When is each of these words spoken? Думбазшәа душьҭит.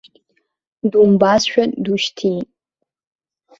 Думбазшәа 0.91 1.63
душьҭит. 1.83 2.47